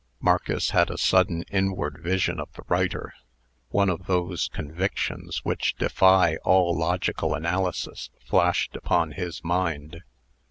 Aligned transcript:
Marcus 0.19 0.71
had 0.71 0.89
a 0.89 0.97
sudden 0.97 1.43
inward 1.51 1.99
vision 2.01 2.39
of 2.39 2.51
the 2.53 2.63
writer. 2.67 3.13
One 3.69 3.87
of 3.87 4.07
those 4.07 4.47
convictions 4.47 5.41
which 5.43 5.75
defy 5.75 6.37
all 6.37 6.75
logical 6.75 7.35
analysis 7.35 8.09
flashed 8.25 8.75
upon 8.75 9.11
his 9.11 9.43
mind. 9.43 10.01